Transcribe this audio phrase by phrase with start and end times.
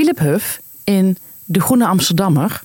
[0.00, 2.60] Philip Huff in De Groene Amsterdammer.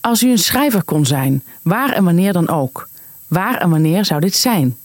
[0.00, 2.88] Als u een schrijver kon zijn, waar en wanneer dan ook,
[3.28, 4.76] waar en wanneer zou dit zijn?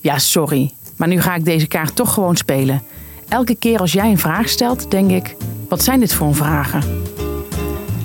[0.00, 2.82] Ja, sorry, maar nu ga ik deze kaart toch gewoon spelen.
[3.28, 5.36] Elke keer als jij een vraag stelt, denk ik:
[5.68, 6.82] wat zijn dit voor vragen?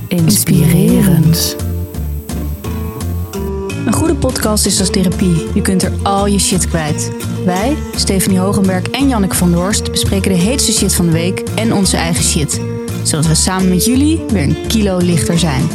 [0.07, 1.55] Inspirerend.
[3.85, 5.47] Een goede podcast is als therapie.
[5.53, 7.11] Je kunt er al je shit kwijt.
[7.45, 11.73] Wij, Stephanie Hogenberg en Janneke van der bespreken de heetste shit van de week en
[11.73, 12.76] onze eigen shit.
[13.07, 15.67] Zodat we samen met jullie weer een kilo lichter zijn.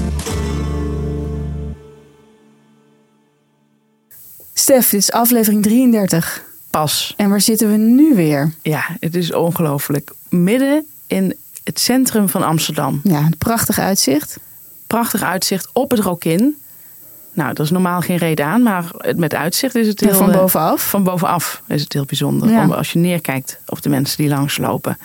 [4.53, 6.45] Stef, dit is aflevering 33.
[6.71, 7.15] Pas.
[7.17, 8.55] En waar zitten we nu weer?
[8.63, 10.13] Ja, het is ongelooflijk.
[10.29, 13.01] Midden in het centrum van Amsterdam.
[13.03, 14.39] Ja, een prachtig uitzicht.
[14.87, 16.57] Prachtig uitzicht op het Rokin.
[17.35, 18.85] Nou, dat is normaal geen reden aan, maar
[19.17, 20.17] met uitzicht is het Ja, heel...
[20.17, 20.89] van eh, bovenaf.
[20.89, 22.49] Van bovenaf is het heel bijzonder.
[22.51, 22.63] Ja.
[22.63, 24.99] Om- Als je neerkijkt op de mensen die langslopen.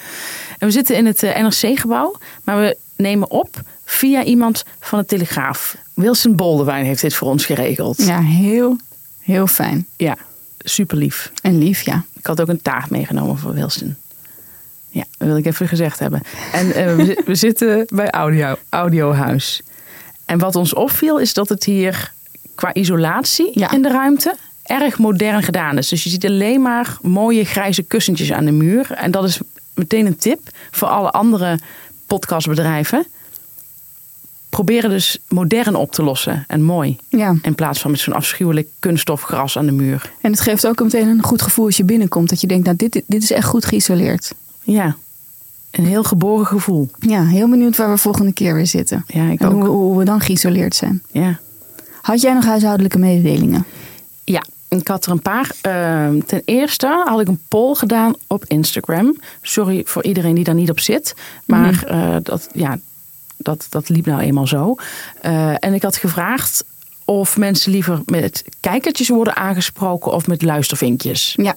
[0.57, 5.05] En we zitten in het eh, NRC-gebouw, maar we nemen op via iemand van de
[5.05, 5.77] Telegraaf.
[5.93, 8.05] Wilson Boldewijn heeft dit voor ons geregeld.
[8.05, 8.77] Ja, heel,
[9.19, 9.87] heel fijn.
[9.97, 10.15] Ja,
[10.59, 11.31] super lief.
[11.41, 12.03] En lief, ja.
[12.13, 13.95] Ik had ook een taart meegenomen voor Wilson.
[14.89, 16.21] Ja, dat wil ik even gezegd hebben.
[16.53, 19.61] En eh, we, we zitten bij Audio, Audiohuis.
[20.25, 22.13] En wat ons opviel is dat het hier
[22.57, 23.71] qua isolatie Ja.
[23.71, 25.87] in de ruimte erg modern gedaan is.
[25.87, 28.91] Dus je ziet alleen maar mooie grijze kussentjes aan de muur.
[28.91, 29.39] En dat is
[29.73, 30.39] meteen een tip
[30.71, 31.59] voor alle andere
[32.07, 33.07] podcastbedrijven.
[34.49, 36.97] Proberen dus modern op te lossen en mooi.
[37.09, 40.11] Ja, In plaats van met zo'n afschuwelijk kunststofgras aan de muur.
[40.21, 42.29] en het geeft ook meteen een goed gevoel als je binnenkomt.
[42.29, 44.33] Dat je denkt, nou, dit, dit is echt goed geïsoleerd.
[44.63, 44.95] Ja,
[45.71, 46.89] een heel geboren gevoel.
[46.99, 49.03] Ja, heel benieuwd waar we volgende keer weer zitten.
[49.07, 49.67] Ja, ik En hoe, ook.
[49.67, 51.03] hoe we dan geïsoleerd zijn.
[51.11, 51.39] Ja.
[52.07, 53.65] Had jij nog huishoudelijke mededelingen?
[54.23, 55.51] ja, ik had er een paar.
[55.61, 59.17] Ehm, ten eerste had ik een poll gedaan op Instagram.
[59.41, 61.13] Sorry voor iedereen die daar niet op zit.
[61.45, 62.77] Maar eh, dat, ja,
[63.37, 64.75] dat, dat liep nou eenmaal zo.
[65.21, 66.63] Eh, en ik had gevraagd
[67.05, 71.33] of mensen liever met kijkertjes worden aangesproken of met luistervinkjes.
[71.37, 71.55] Ja,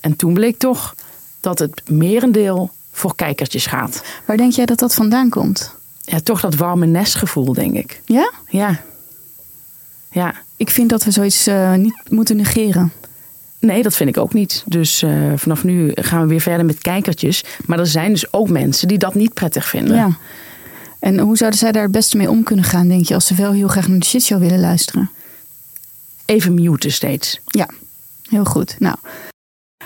[0.00, 0.94] En toen bleek toch
[1.40, 4.02] dat het merendeel voor kijkertjes gaat.
[4.24, 5.74] waar denk jij dat dat vandaan komt?
[6.00, 8.00] Ja, toch dat warme nestgevoel, denk ik.
[8.04, 8.32] Ja?
[8.48, 8.80] Ja.
[10.10, 10.34] Ja.
[10.56, 12.92] Ik vind dat we zoiets eh, niet moeten negeren.
[13.60, 14.62] Nee, dat vind ik ook niet.
[14.66, 17.44] Dus eh, vanaf nu gaan we weer verder met kijkertjes.
[17.66, 19.96] Maar er zijn dus ook mensen die dat niet prettig vinden.
[19.96, 20.16] Ja.
[20.98, 23.34] En hoe zouden zij daar het beste mee om kunnen gaan, denk je, als ze
[23.34, 25.10] wel heel graag naar de shitshow willen luisteren?
[26.24, 27.40] Even muten steeds.
[27.44, 27.68] Ja,
[28.28, 28.76] heel goed.
[28.78, 28.96] Nou.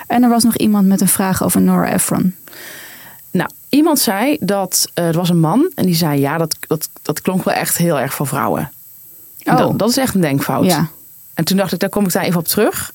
[0.07, 2.35] En er was nog iemand met een vraag over Nora Ephron.
[3.31, 6.89] Nou, iemand zei dat eh, er was een man en die zei: ja, dat, dat,
[7.03, 8.73] dat klonk wel echt heel erg voor vrouwen.
[9.45, 9.57] Oh.
[9.57, 10.65] Dat, dat is echt een denkfout.
[10.65, 10.89] Ja.
[11.35, 12.93] En toen dacht ik, daar kom ik daar even op terug.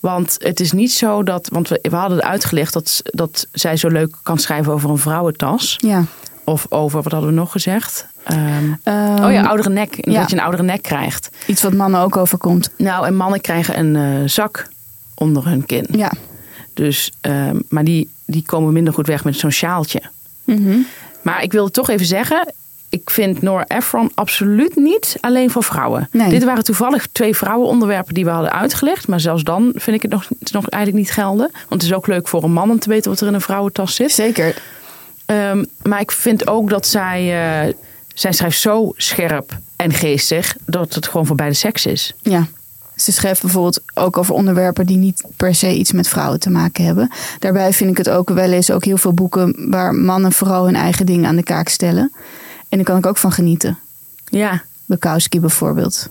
[0.00, 1.48] Want het is niet zo dat.
[1.52, 5.74] Want we, we hadden uitgelegd dat, dat zij zo leuk kan schrijven over een vrouwentas.
[5.78, 6.04] Ja.
[6.44, 8.06] Of over, wat hadden we nog gezegd?
[8.24, 9.94] Ehm, Ehm, oh ja, oudere nek.
[10.10, 10.20] ja.
[10.20, 11.28] Dat je een oudere nek krijgt.
[11.46, 12.70] Iets wat mannen ook overkomt.
[12.76, 14.68] Nou, en mannen krijgen een eh, zak
[15.14, 15.86] onder hun kin.
[15.90, 16.12] Ja.
[16.74, 20.02] Dus, ehm, maar die, die komen minder goed weg met zo'n sjaaltje.
[20.44, 20.76] Mhm.
[21.22, 22.52] Maar ik wil toch even zeggen,
[22.88, 26.08] ik vind Nora Ephron absoluut niet alleen voor vrouwen.
[26.12, 26.28] Nee.
[26.28, 29.08] Dit waren toevallig twee vrouwenonderwerpen die we hadden uitgelegd.
[29.08, 31.50] Maar zelfs dan vind ik het nog, het nog eigenlijk niet gelden.
[31.52, 33.40] Want het is ook leuk voor een man om te weten wat er in een
[33.40, 34.12] vrouwentas zit.
[34.12, 34.62] Zeker.
[35.26, 37.20] Ehm, maar ik vind ook dat zij,
[37.66, 37.74] eh,
[38.14, 42.14] zij schrijft zo scherp en geestig dat het gewoon voor beide seks is.
[42.22, 42.46] Ja.
[42.96, 46.84] Ze schrijft bijvoorbeeld ook over onderwerpen die niet per se iets met vrouwen te maken
[46.84, 47.10] hebben.
[47.38, 50.76] Daarbij vind ik het ook, wij lezen ook heel veel boeken waar mannen vooral hun
[50.76, 52.12] eigen dingen aan de kaak stellen.
[52.68, 53.78] En daar kan ik ook van genieten.
[54.24, 56.08] Ja, Bukowski bijvoorbeeld.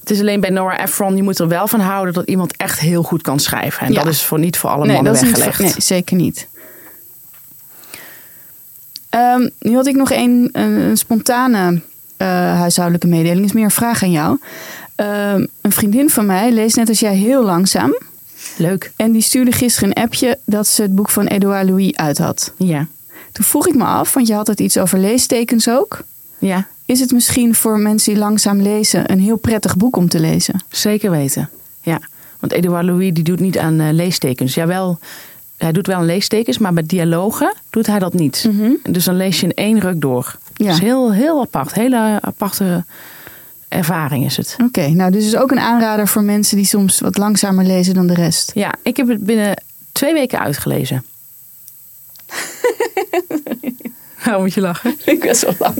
[0.00, 2.78] het is alleen bij Nora Ephron, je moet er wel van houden dat iemand echt
[2.78, 3.86] heel goed kan schrijven.
[3.86, 4.02] En Ja.
[4.02, 5.56] dat is voor niet voor alle nee, mannen weggelegd.
[5.56, 6.48] voor- nee, zeker niet.
[9.08, 11.80] Ehm, nu had ik nog een, een, een spontane
[12.16, 12.26] eh,
[12.58, 13.44] huishoudelijke mededeling.
[13.46, 14.38] is meer een vraag aan jou.
[14.94, 17.98] Ehm, een vriendin van mij leest net als jij heel langzaam.
[18.56, 18.92] Leuk.
[18.96, 22.52] En die stuurde gisteren een appje dat ze het boek van Edouard Louis uit had.
[22.56, 22.86] Ja.
[23.32, 25.98] Toen vroeg ik me af, want je had het iets over leestekens ook.
[26.38, 30.20] Ja, Is het misschien voor mensen die langzaam lezen een heel prettig boek om te
[30.20, 30.62] lezen?
[30.70, 31.50] zeker weten.
[31.82, 32.00] Ja,
[32.40, 34.54] want Edouard Louis die doet niet aan eh, leestekens.
[34.54, 34.98] Jawel,
[35.56, 38.48] hij doet wel aan leestekens, maar met dialogen doet hij dat niet.
[38.88, 40.36] Dus dan lees je in één ruk door.
[40.54, 40.64] Ja.
[40.66, 41.72] Dat is heel, heel apart.
[41.74, 42.84] Hele aparte
[43.68, 44.56] ervaring is het.
[44.64, 48.06] Oké, nou dus is ook een aanrader voor mensen die soms wat langzamer lezen dan
[48.06, 48.50] de rest.
[48.54, 49.62] Ja, ik heb het binnen
[49.92, 51.04] twee weken uitgelezen.
[54.24, 54.96] Waarom moet je lachen?
[55.04, 55.76] Ik best wel lang.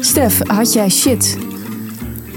[0.00, 1.38] Stef, had jij shit?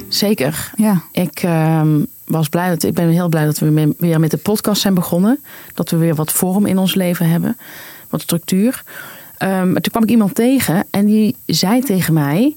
[0.10, 0.72] Zeker.
[0.76, 1.02] Ja.
[1.12, 4.82] Ik, ehm, was blij dat, ik ben heel blij dat we weer met de podcast
[4.82, 5.40] zijn begonnen.
[5.74, 7.58] Dat we weer wat vorm in ons leven hebben.
[8.10, 8.84] Wat structuur.
[9.38, 12.56] Ehm, maar toen kwam ik iemand tegen en die zei tegen mij.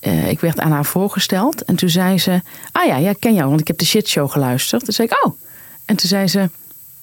[0.00, 1.62] eh, ik werd aan haar voorgesteld.
[1.64, 2.40] En toen zei ze:
[2.72, 4.84] Ah ja, ja, ik ken jou, want ik heb de shitshow geluisterd.
[4.84, 5.38] Toen zei ik: Oh.
[5.84, 6.50] En toen zei ze: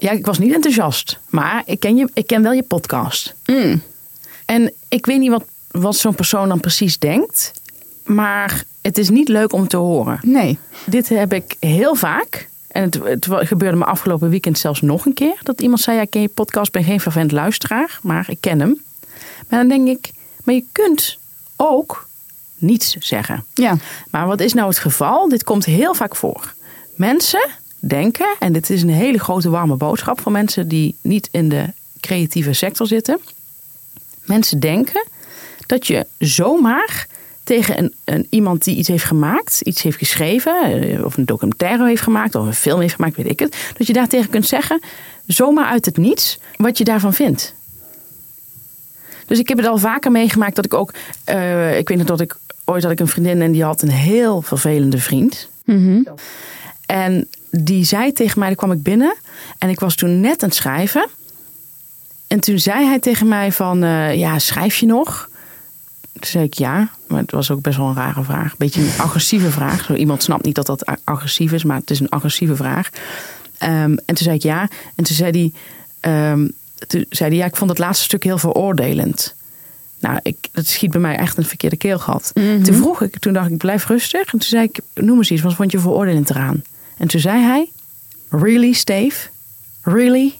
[0.01, 1.19] Ja, ik was niet enthousiast.
[1.29, 3.35] Maar ik ken, je, ik ken wel je podcast.
[3.45, 3.81] Mm.
[4.45, 7.51] En ik weet niet wat, wat zo'n persoon dan precies denkt.
[8.03, 10.19] Maar het is niet leuk om te horen.
[10.21, 10.59] Nee.
[10.85, 12.49] Dit heb ik heel vaak.
[12.67, 15.39] En het, het gebeurde me afgelopen weekend zelfs nog een keer.
[15.43, 17.99] Dat iemand zei, ja, ik ken je podcast, ik ben geen vervent luisteraar.
[18.01, 18.81] Maar ik ken hem.
[19.49, 20.11] Maar dan denk ik,
[20.43, 21.17] maar je kunt
[21.55, 22.07] ook
[22.57, 23.45] niets zeggen.
[23.53, 23.77] Ja.
[24.09, 25.29] Maar wat is nou het geval?
[25.29, 26.53] Dit komt heel vaak voor.
[26.95, 27.49] Mensen
[27.81, 31.65] denken, en dit is een hele grote warme boodschap voor mensen die niet in de
[31.99, 33.19] creatieve sector zitten.
[34.25, 35.07] Mensen denken
[35.65, 37.07] dat je zomaar
[37.43, 41.87] tegen een, een, iemand die iets heeft gemaakt, iets heeft geschreven, eh, of een documentaire
[41.87, 44.81] heeft gemaakt, of een film heeft gemaakt, weet ik het, dat je daartegen kunt zeggen,
[45.25, 47.55] zomaar uit het niets, wat je daarvan vindt.
[49.25, 50.93] Dus ik heb het al vaker meegemaakt dat ik ook,
[51.23, 53.91] eh, ik weet nog dat ik ooit had ik een vriendin en die had een
[53.91, 55.49] heel vervelende vriend.
[56.91, 59.15] En die zei tegen mij, dan kwam ik binnen
[59.57, 61.07] en ik was toen net aan het schrijven.
[62.27, 65.29] En toen zei hij tegen mij van, eh, ja, schrijf je nog?
[66.13, 68.51] Toen zei ik ja, maar het was ook best wel een rare vraag.
[68.51, 69.83] Een beetje een agressieve vraag.
[69.83, 72.89] Zo, iemand snapt niet dat dat agressief is, maar het is een agressieve vraag.
[73.57, 73.71] Ehm,
[74.05, 74.61] en toen zei ik ja.
[74.95, 75.51] En toen zei hij,
[75.99, 76.47] ehm,
[76.87, 79.35] toen zei hij ja, ik vond het laatste stuk heel veroordelend.
[79.99, 82.31] Nou, ik, dat schiet bij mij echt een verkeerde keelgat.
[82.33, 84.21] Toen vroeg ik, toen dacht ik, blijf rustig.
[84.21, 86.61] En toen zei ik, noem eens iets, wat vond je veroordelend eraan?
[87.01, 87.71] En toen zei hij,
[88.29, 89.27] really, Steve?
[89.81, 90.33] Really?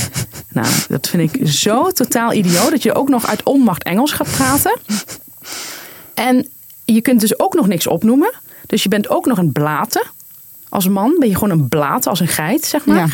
[0.48, 2.70] nou, dat vind ik zo totaal idioot.
[2.70, 4.78] Dat je ook nog uit onmacht Engels gaat praten.
[6.14, 6.48] En
[6.84, 8.32] je kunt dus ook nog niks opnoemen.
[8.66, 10.02] Dus je bent ook nog een blaten.
[10.68, 12.96] Als man ben je gewoon een blaten, als een geit, zeg maar.
[12.96, 13.06] Ja.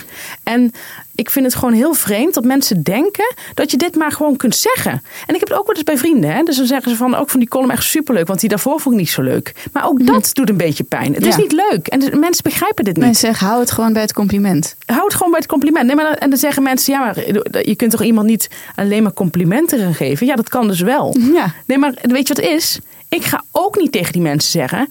[0.43, 0.72] En
[1.14, 4.56] ik vind het gewoon heel vreemd dat mensen denken dat je dit maar gewoon kunt
[4.56, 4.93] zeggen.
[5.26, 6.32] En ik heb het ook wel eens bij vrienden.
[6.32, 6.43] Hè?
[6.43, 8.26] Dus dan zeggen ze van, ook van die column echt superleuk.
[8.26, 9.54] Want die daarvoor vond ik niet zo leuk.
[9.72, 11.14] Maar ook dat doet een beetje pijn.
[11.14, 11.87] Het is niet leuk.
[11.87, 13.04] En de- mensen begrijpen dit niet.
[13.04, 14.76] Mensen zeggen, hou het gewoon bij het compliment.
[14.87, 15.87] Hou het gewoon bij het compliment.
[15.87, 17.19] Nee, maar dan, en dan zeggen mensen, ja, maar
[17.66, 20.26] je kunt toch iemand niet alleen maar complimenten gaan geven?
[20.26, 21.16] Ja, dat kan dus wel.
[21.34, 21.54] Ja.
[21.66, 22.78] Nee, maar weet je wat het is?
[23.08, 24.88] Ik ga ook niet tegen die mensen zeggen...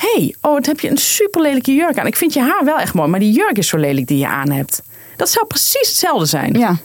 [0.00, 2.06] hey, oh, wat heb je een super lelijke jurk aan.
[2.06, 4.26] Ik vind je haar wel echt mooi, maar die jurk is zo lelijk die je
[4.26, 4.82] aan hebt.
[5.16, 6.58] Dat zou precies hetzelfde zijn.
[6.58, 6.76] Ja.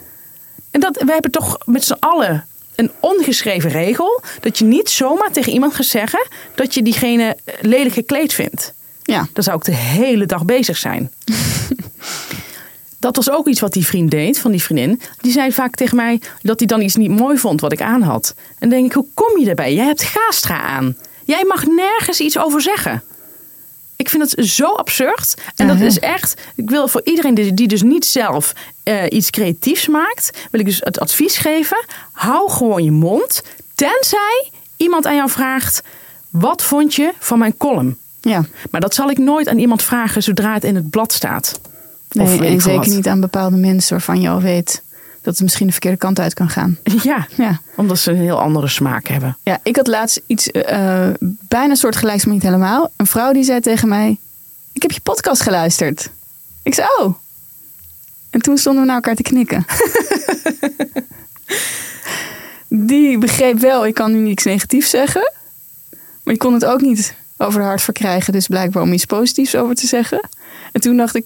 [0.71, 2.45] En dat, we hebben toch met z'n allen
[2.75, 4.21] een ongeschreven regel...
[4.39, 6.27] dat je niet zomaar tegen iemand gaat zeggen...
[6.55, 8.73] dat je diegene lelijk gekleed vindt.
[9.03, 9.27] Ja.
[9.33, 11.11] Dan zou ik de hele dag bezig zijn.
[12.99, 15.01] dat was ook iets wat die vriend deed, van die vriendin.
[15.21, 18.01] Die zei vaak tegen mij dat hij dan iets niet mooi vond wat ik aan
[18.01, 18.33] had.
[18.37, 19.73] En dan denk ik, hoe kom je erbij?
[19.73, 20.97] Jij hebt gastra aan.
[21.25, 23.03] Jij mag nergens iets over zeggen.
[23.95, 25.33] Ik vind het zo absurd.
[25.55, 25.85] En dat ja.
[25.85, 30.47] is echt, ik wil voor iedereen die, die dus niet zelf eh, iets creatiefs maakt,
[30.51, 33.43] wil ik dus het advies geven: hou gewoon je mond.
[33.75, 35.81] Tenzij iemand aan jou vraagt:
[36.29, 37.97] wat vond je van mijn column?
[38.21, 38.45] Ja.
[38.71, 41.59] Maar dat zal ik nooit aan iemand vragen zodra het in het blad staat.
[42.11, 42.87] Of Nee, en zeker wat.
[42.87, 44.81] niet aan bepaalde mensen waarvan je al weet
[45.25, 46.77] dat het misschien de verkeerde kant uit kan gaan.
[47.03, 47.59] Ja, Ja.
[47.75, 49.37] omdat ze een heel andere smaak hebben.
[49.43, 51.09] Ja, ik had laatst iets eh,
[51.47, 52.91] bijna soort gelijks, maar niet helemaal.
[52.95, 54.17] Een vrouw die zei tegen mij:
[54.73, 56.09] Ik heb je podcast geluisterd.
[56.63, 57.15] Ik zei: Oh.
[58.29, 59.65] En toen stonden we naar elkaar te knikken.
[62.67, 65.31] die begreep wel, ik kan nu niets negatiefs zeggen.
[66.23, 68.33] Maar die kon het ook niet over de hart verkrijgen.
[68.33, 70.29] Dus blijkbaar om iets positiefs over te zeggen.
[70.71, 71.25] En toen dacht ik: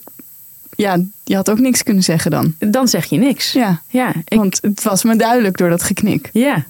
[0.82, 2.56] Ja, je had ook niks kunnen zeggen dan.
[2.60, 3.52] Dan zeg je niks.
[3.52, 6.30] Ja, Ja, ik, want het was me duidelijk door dat geknik.
[6.34, 6.66] ja.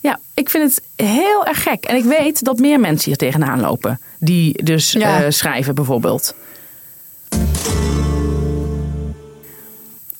[0.00, 1.84] ja, ik vind het heel erg gek.
[1.84, 4.00] En ik weet dat meer mensen hier tegenaan lopen.
[4.18, 5.22] Die dus Ja.
[5.22, 6.34] eh, schrijven bijvoorbeeld.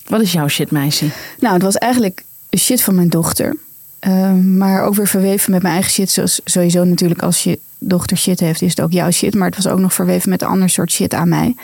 [0.07, 1.07] Wat is jouw shit, meisje?
[1.39, 2.25] Nou, het was eigenlijk
[2.59, 3.57] shit van mijn dochter.
[3.99, 6.11] Ehm, maar ook weer verweven met mijn eigen shit.
[6.11, 9.35] Zoals sowieso natuurlijk als je dochter shit heeft, is het ook jouw shit.
[9.35, 11.55] Maar het was ook nog verweven met een ander soort shit aan mij.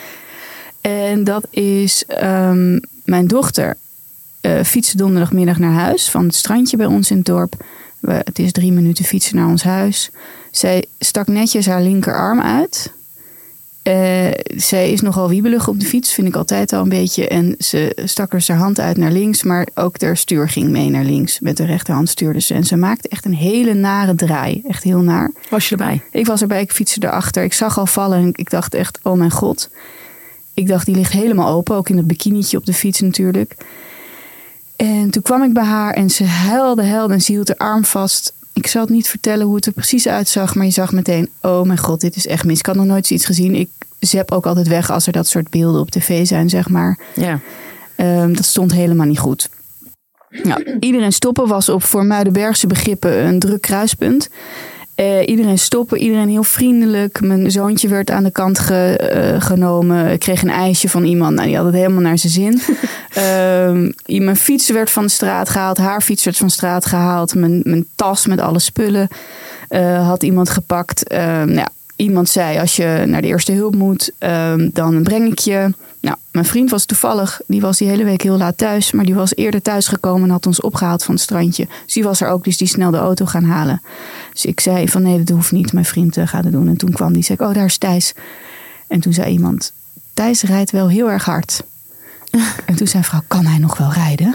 [0.88, 3.76] En dat is ehm, mijn dochter
[4.40, 7.64] eh fietste donderdagmiddag naar huis van het strandje bij ons in het dorp.
[8.00, 10.11] We, het is drie minuten fietsen naar ons huis.
[10.50, 12.93] Zij stak netjes haar linkerarm uit.
[13.83, 17.28] Eh, zij is nogal wiebelig op de fiets, vind ik altijd al een beetje.
[17.28, 20.90] En ze stak er zijn hand uit naar links, maar ook de stuur ging mee
[20.90, 21.40] naar links.
[21.40, 22.55] Met de rechterhand stuurde ze.
[22.55, 24.62] En ze maakte echt een hele nare draai.
[24.69, 25.33] Echt heel naar.
[25.50, 26.02] Was je erbij?
[26.11, 27.43] Ik was erbij, ik fietste erachter.
[27.43, 29.71] Ik zag al vallen en ik dacht echt, oh mijn god.
[30.57, 31.77] Ik dacht, die ligt helemaal open.
[31.77, 33.57] Ook in het bikinietje op de fiets natuurlijk.
[34.77, 37.85] En toen kwam ik bij haar en ze huilde, huilde en ze hield haar arm
[37.85, 38.35] vast.
[38.53, 41.63] Ik zal het niet vertellen hoe het er precies uitzag, maar je zag meteen, oh
[41.63, 42.59] mijn god, dit is echt mis.
[42.59, 43.55] Ik had nog nooit zoiets gezien.
[43.55, 46.99] Ik zep ook altijd weg als er dat soort beelden op tv zijn, zeg maar.
[47.15, 47.41] Ja.
[47.97, 49.49] Ehm, dat stond helemaal niet goed.
[50.43, 54.29] Nou, iedereen stoppen was op voor Muidenbergse begrippen een druk kruispunt.
[54.97, 57.21] Eh, iedereen stoppen, iedereen heel vriendelijk.
[57.21, 60.11] Mijn zoontje werd aan de kant ge- eh, genomen.
[60.12, 61.35] Ik kreeg een ijsje van iemand.
[61.35, 62.61] Nou, die had het helemaal naar zijn zin.
[63.12, 63.91] Ehm,
[64.25, 65.79] mijn fiets werd van de straat gehaald.
[65.79, 67.35] Haar fiets werd van de straat gehaald.
[67.35, 69.09] Mijn, mijn tas met alle spullen
[69.69, 71.09] eh, had iemand gepakt.
[71.09, 75.38] Ehm, nou, iemand zei, als je naar de eerste hulp moet, ehm, dan breng ik
[75.38, 75.71] je.
[76.00, 78.93] Nou, mijn vriend was toevallig, die was die hele week heel laat thuis.
[78.93, 81.69] Maar die was eerder thuis gekomen en had ons opgehaald van het strandje.
[81.85, 83.83] Dus die was er ook, dus die snel de auto gaan halen.
[84.33, 85.73] Dus ik zei van nee, dat hoeft niet.
[85.73, 86.69] Mijn vriend eh, gaat het doen.
[86.69, 88.15] En toen kwam die, zei ik, oh daar is Thijs.
[88.88, 89.73] En toen zei iemand,
[90.15, 91.62] Thijs rijdt wel heel erg hard.
[92.67, 94.35] en toen zei vrouw, kan hij nog wel rijden?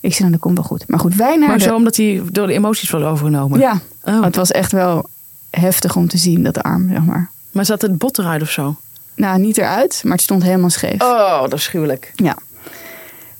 [0.00, 0.88] Ik zei, nou dat komt wel goed.
[0.88, 1.64] Maar goed, wij naar Maar de...
[1.64, 3.58] zo omdat hij door de emoties was overgenomen.
[3.58, 4.22] Ja, Oh.
[4.22, 5.08] het was echt wel
[5.50, 7.30] heftig om te zien, dat arm, zeg maar.
[7.50, 8.76] Maar zat het bot eruit of zo?
[9.18, 11.02] Nou, niet eruit, maar het stond helemaal scheef.
[11.02, 12.12] Oh, dat is gruwelijk.
[12.14, 12.36] Ja.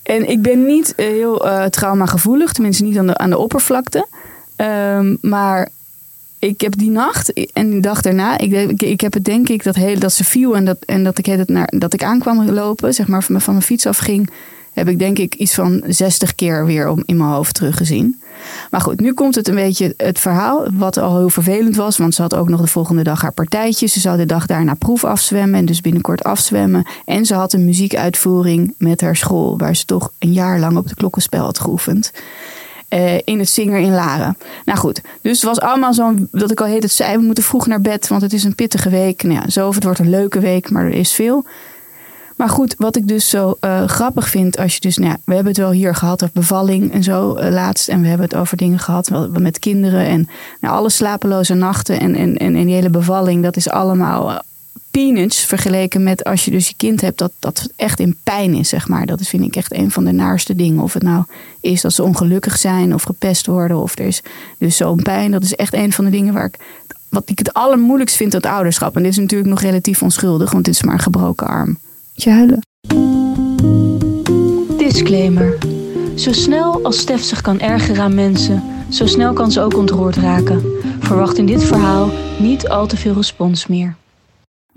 [0.02, 4.06] En ik ben niet eh, heel eh traumagevoelig, tenminste niet aan de, aan de oppervlakte.
[4.56, 5.68] Ehm, maar
[6.38, 9.64] ik heb die nacht en die dag daarna, ik, ik, ik heb het denk ik
[9.64, 12.50] dat, heel, dat ze viel en dat, en dat ik, het naar, dat ik aankwam
[12.50, 14.30] lopen, zeg maar van, mijn- van mijn fiets afging,
[14.78, 18.20] heb ik denk ik iets van 60 keer weer om, in mijn hoofd teruggezien.
[18.70, 21.96] Maar goed, nu komt het een beetje het verhaal, wat al heel vervelend was.
[21.96, 23.86] Want ze had ook nog de volgende dag haar partijtje.
[23.86, 26.86] Ze zou de dag daarna proef afzwemmen en dus binnenkort afzwemmen.
[27.04, 30.84] En ze had een muziekuitvoering met haar school, waar ze toch een jaar lang op
[30.84, 32.12] het klokkenspel had geoefend.
[32.88, 34.36] Eh, in het Zinger in Laren.
[34.64, 37.44] Nou goed, dus het was allemaal zo'n, dat ik al heet het zei, we moeten
[37.44, 39.22] vroeg naar bed, want het is een pittige week.
[39.22, 41.44] Nou ja, zo, het wordt een leuke week, maar er is veel.
[42.38, 45.34] Maar goed, wat ik dus zo eh, grappig vind, als je dus, nou ja, we
[45.34, 47.88] hebben het wel hier gehad over bevalling en zo eh, laatst.
[47.88, 50.28] En we hebben het over dingen gehad met kinderen en
[50.60, 53.42] nou, alle slapeloze nachten en, en, die hele bevalling.
[53.42, 54.38] Dat is allemaal eh,
[54.90, 58.68] peanuts vergeleken met als je dus je kind hebt dat, dat echt in pijn is,
[58.68, 59.06] zeg maar.
[59.06, 60.82] Dat is, vind ik echt een van de naarste dingen.
[60.82, 61.24] Of het nou
[61.60, 64.22] is dat ze ongelukkig zijn of gepest worden of er is
[64.58, 65.30] dus zo'n pijn.
[65.30, 66.58] Dat is echt een van de dingen waar ik,
[67.08, 68.96] wat ik het allermoeilijkst vind het ouderschap.
[68.96, 71.78] En dit is natuurlijk nog relatief onschuldig, want dit is maar een gebroken arm.
[74.76, 75.58] Disclaimer.
[76.14, 80.16] Zo snel als Stef zich kan ergeren aan mensen, zo snel kan ze ook ontroerd
[80.16, 80.62] raken.
[80.98, 83.96] Verwacht in dit verhaal niet al te veel respons meer.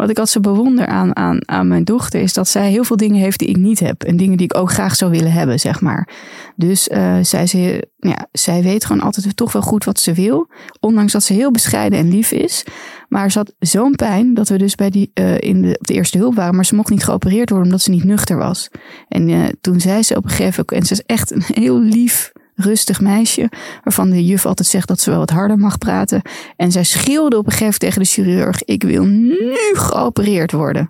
[0.02, 2.98] Wat ik altijd zo bewonder aan, aan, aan mijn dochter is dat zij heel veel
[2.98, 4.04] dingen heeft die ik niet heb.
[4.04, 6.10] En dingen die ik ook graag zou willen hebben, zeg maar.
[6.56, 10.50] Dus eh, zij, ze, ja, zij weet gewoon altijd toch wel goed wat ze wil.
[10.80, 12.66] Ondanks dat ze heel bescheiden en lief is.
[13.10, 15.94] Maar ze had zo'n pijn dat we dus bij die, eh, in de, op de
[15.94, 16.56] eerste hulp waren.
[16.56, 18.70] Maar ze mocht niet geopereerd worden omdat ze niet nuchter was.
[19.08, 21.80] En eh, toen zei ze op een gegeven moment, en ze is echt een heel
[21.80, 23.50] lief, rustig meisje.
[23.84, 26.22] Waarvan de juf altijd zegt dat ze wel wat harder mag praten.
[26.56, 29.38] En zij schreeuwde op een gegeven tegen de chirurg: Ik wil nu
[29.74, 30.90] geopereerd worden.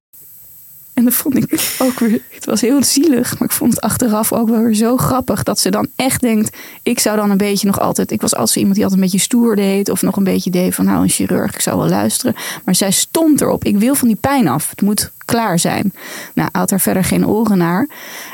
[0.93, 2.21] En dat vond ik ook weer.
[2.29, 5.43] Het was heel zielig, maar ik vond het achteraf ook wel weer zo grappig.
[5.43, 8.11] Dat ze dan echt denkt: Ik zou dan een beetje nog altijd.
[8.11, 9.89] Ik was zo iemand die altijd een beetje stoer deed.
[9.89, 12.35] Of nog een beetje deed van: Nou, een chirurg, ik zou wel luisteren.
[12.65, 14.69] Maar zij stond erop: Ik wil van die pijn af.
[14.69, 15.93] Het moet klaar zijn.
[16.33, 17.87] Nou, had er verder geen oren naar.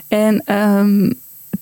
[0.08, 0.42] En.
[0.46, 1.12] ehm,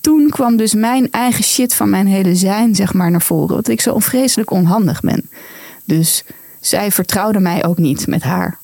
[0.00, 3.56] toen kwam dus mijn eigen shit van mijn hele zijn, zeg maar, naar voren.
[3.56, 5.30] Dat ik zo onvreselijk onhandig ben.
[5.84, 6.24] Dus
[6.60, 8.58] zij vertrouwde mij ook niet met haar.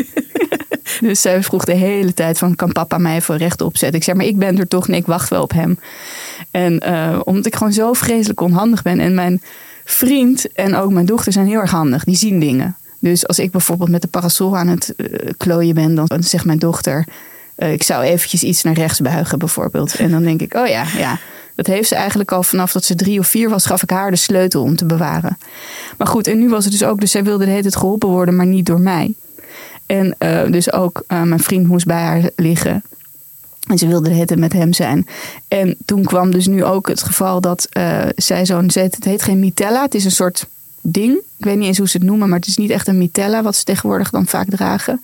[1.00, 3.98] dus zij vroeg de hele tijd van, kan papa mij even rechtop zetten?
[3.98, 5.78] Ik zeg, maar ik ben er toch, nee, ik wacht wel op hem.
[6.50, 9.00] En eh, omdat ik gewoon zo vreselijk onhandig ben.
[9.00, 9.42] En mijn
[9.84, 12.04] vriend en ook mijn dochter zijn heel erg handig.
[12.04, 12.76] Die zien dingen.
[12.98, 16.58] Dus als ik bijvoorbeeld met de parasol aan het eh, klooien ben, dan zegt mijn
[16.58, 17.06] dochter...
[17.54, 19.94] eh, ik zou eventjes iets naar rechts buigen bijvoorbeeld.
[19.94, 21.18] En dan denk ik, oh ja, ja.
[21.54, 24.10] Dat heeft ze eigenlijk al vanaf dat ze drie of vier was, gaf ik haar
[24.10, 25.38] de sleutel om te bewaren.
[25.98, 28.08] Maar goed, en nu was het dus ook, dus zij wilde de hele tijd geholpen
[28.08, 29.14] worden, maar niet door mij.
[29.86, 32.82] En eh, dus ook eh, mijn vriend moest bij haar liggen.
[33.68, 35.06] En ze wilde tijd met hem zijn.
[35.48, 37.68] En toen kwam dus nu ook het geval dat
[38.16, 38.70] zij zo'n...
[38.70, 40.46] ze heet- Het heet geen mitella, het is een soort
[40.80, 41.16] ding.
[41.38, 43.42] Ik weet niet eens hoe ze het noemen, maar het is niet echt een mitella...
[43.42, 45.00] wat ze tegenwoordig dan vaak dragen.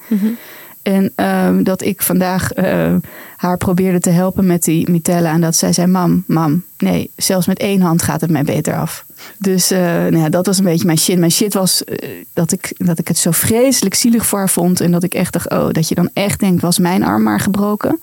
[0.83, 2.95] En ehm, dat ik vandaag eh,
[3.37, 5.33] haar probeerde te helpen met die mitella.
[5.33, 8.75] En dat zij zei, mam, mam, nee, zelfs met één hand gaat het mij beter
[8.75, 9.05] af.
[9.39, 11.19] Dus eh, nou ja, dat was een beetje mijn shit.
[11.19, 14.81] Mijn shit was eh, dat, ik, dat ik het zo vreselijk zielig voor haar vond.
[14.81, 17.41] En dat ik echt dacht, oh, dat je dan echt denkt, was mijn arm maar
[17.41, 18.01] gebroken.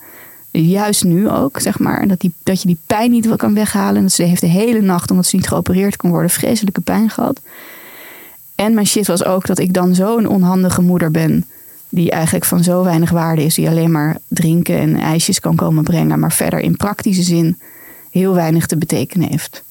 [0.50, 2.08] Juist nu ook, zeg maar.
[2.08, 3.96] Dat, die, dat je die pijn niet kan weghalen.
[3.96, 7.10] En dat ze heeft de hele nacht, omdat ze niet geopereerd kon worden, vreselijke pijn
[7.10, 7.40] gehad.
[8.54, 11.44] En mijn shit was ook dat ik dan zo'n onhandige moeder ben.
[11.88, 13.54] Die eigenlijk van zo weinig waarde is.
[13.54, 16.18] Die alleen maar drinken en ijsjes kan komen brengen.
[16.18, 17.58] Maar verder in praktische zin
[18.10, 19.64] heel weinig te betekenen heeft.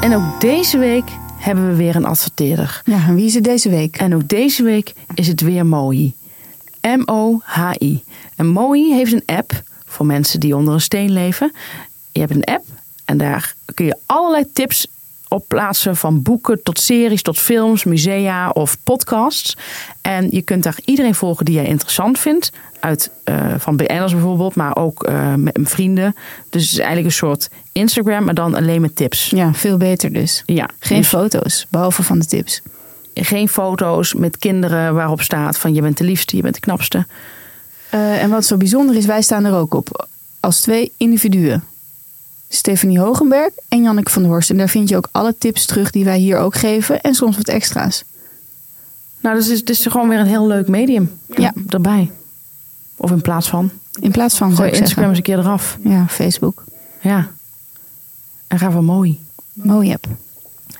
[0.00, 1.04] En ook deze week
[1.38, 2.82] hebben we weer een adverteerder.
[2.84, 3.96] Ja, en wie is het deze week?
[3.96, 6.14] En ook deze week is het weer Mohi.
[6.80, 8.02] M-O-H-I.
[8.36, 11.52] En Mohi heeft een app voor mensen die onder een steen leven.
[12.12, 12.64] Je hebt een app
[13.04, 14.86] en daar kun je allerlei tips
[15.30, 15.96] op plaatsen.
[15.96, 19.56] Van boeken tot series, tot films, musea of podcasts.
[20.00, 22.52] En je kunt daar iedereen volgen die jij interessant vindt.
[22.80, 26.14] Uit, eh, van BN'ers bijvoorbeeld, maar ook eh, met vrienden.
[26.50, 29.30] Dus het is eigenlijk een soort Instagram, maar dan alleen met tips.
[29.30, 30.42] Ja, veel beter dus.
[30.46, 32.62] Ja, Geen dus foto's, behalve van de tips.
[33.14, 37.06] geen foto's met kinderen waarop staat van je bent de liefste, je bent de knapste.
[37.90, 40.08] Eh, en wat zo bijzonder is, wij staan er ook op.
[40.40, 41.64] Als twee individuen.
[42.52, 44.50] Stefanie Hogenberg en Janneke van der Horst.
[44.50, 47.00] En daar vind je ook alle tips terug die wij hier ook geven.
[47.00, 48.04] En soms wat extra's.
[49.20, 51.52] Nou, dus het is, gewoon weer een heel leuk medium Ja.
[51.68, 52.10] erbij.
[52.96, 53.70] Of in plaats van.
[54.00, 55.16] In plaats van, Gooi Instagram eens zeggen.
[55.16, 55.78] een keer eraf.
[55.84, 56.64] Ja, Facebook.
[57.00, 57.28] Ja.
[58.46, 59.20] En ga voor mooi.
[59.52, 60.06] Mooi app.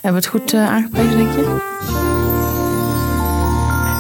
[0.01, 1.69] Hebben we het goed eh, aangeprezen, denk je?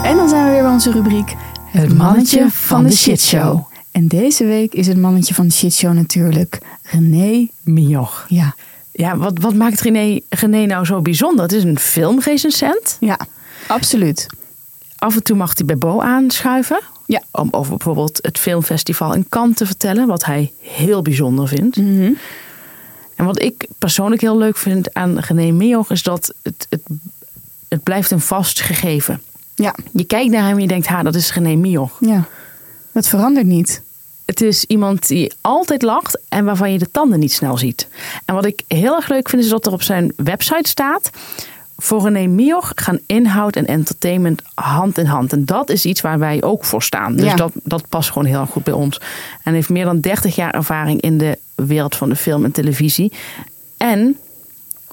[0.05, 1.35] En dan zijn we weer bij onze rubriek.
[1.67, 3.67] Het mannetje van de shitshow.
[4.00, 7.49] En deze week is het mannetje van de shitshow natuurlijk René.
[7.62, 8.25] Mioch.
[8.28, 8.54] Ja,
[8.92, 11.42] Ja, wat, wat maakt René, René nou zo bijzonder?
[11.42, 12.97] Het is een filmrecensent.
[13.00, 13.19] ja,
[13.66, 14.26] absoluut.
[14.99, 16.80] Af en toe mag hij bij Bo aanschuiven.
[17.07, 17.23] Ja.
[17.30, 20.07] Om over bijvoorbeeld het filmfestival in Cannes te vertellen.
[20.07, 21.76] Wat hij heel bijzonder vindt.
[21.76, 22.12] Mhm.
[23.14, 25.90] En wat ik persoonlijk heel leuk vind aan René Mioch...
[25.90, 26.83] is dat het, het,
[27.69, 29.23] het blijft een vast gegeven.
[29.54, 31.97] Ja, Je kijkt naar hem en je denkt, ha, dat is René Mioch.
[32.00, 32.28] ja.
[32.92, 33.83] Dat verandert niet.
[34.31, 37.89] Het is iemand die altijd lacht en waarvan je de tanden niet snel ziet.
[38.25, 41.11] En wat ik heel erg leuk vind is dat er op zijn website staat...
[41.83, 45.33] Voor René Mioch gaan inhoud en entertainment hand in hand.
[45.33, 47.17] En dat is iets waar wij ook voor staan.
[47.17, 47.35] Dus Ja.
[47.35, 49.01] dat, dat past gewoon heel erg goed bij ons.
[49.43, 53.13] En heeft meer dan 30 jaar ervaring in de wereld van de film en televisie.
[53.77, 54.19] En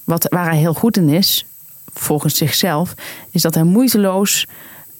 [0.03, 1.45] wat, waar hij heel goed in is,
[1.93, 2.93] volgens zichzelf,
[3.31, 4.45] is dat hij moeiteloos